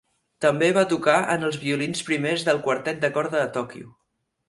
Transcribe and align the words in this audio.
També 0.45 0.69
va 0.77 0.83
tocar 0.93 1.17
en 1.35 1.45
els 1.49 1.61
violins 1.65 2.03
primers 2.09 2.49
del 2.51 2.65
Quartet 2.67 3.05
de 3.07 3.15
Corda 3.19 3.45
de 3.45 3.47
Tòquio. 3.61 3.97